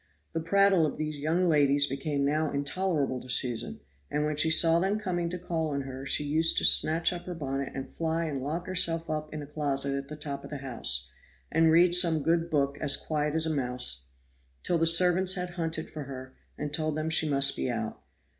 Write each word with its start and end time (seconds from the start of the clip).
The 0.33 0.39
prattle 0.39 0.83
of 0.87 0.97
these 0.97 1.19
young 1.19 1.47
ladies 1.47 1.85
became 1.85 2.25
now 2.25 2.49
intolerable 2.49 3.21
to 3.21 3.29
Susan, 3.29 3.81
and 4.09 4.25
when 4.25 4.35
she 4.35 4.49
saw 4.49 4.79
them 4.79 4.97
coming 4.97 5.29
to 5.29 5.37
call 5.37 5.67
on 5.69 5.81
her 5.83 6.07
she 6.07 6.23
used 6.23 6.57
to 6.57 6.65
snatch 6.65 7.13
up 7.13 7.25
her 7.27 7.35
bonnet 7.35 7.71
and 7.75 7.87
fly 7.87 8.25
and 8.25 8.41
lock 8.41 8.65
herself 8.65 9.07
up 9.11 9.31
in 9.31 9.43
a 9.43 9.45
closet 9.45 9.93
at 9.95 10.07
the 10.07 10.15
top 10.15 10.43
of 10.43 10.49
the 10.49 10.57
house, 10.57 11.07
and 11.51 11.69
read 11.71 11.93
some 11.93 12.23
good 12.23 12.49
book 12.49 12.79
as 12.81 12.97
quiet 12.97 13.35
as 13.35 13.45
a 13.45 13.53
mouse, 13.55 14.07
till 14.63 14.79
the 14.79 14.87
servants 14.87 15.35
had 15.35 15.51
hunted 15.51 15.87
for 15.91 16.05
her 16.05 16.33
and 16.57 16.73
told 16.73 16.95
them 16.97 17.11
she 17.11 17.29
must 17.29 17.55
be 17.55 17.69
out. 17.69 18.01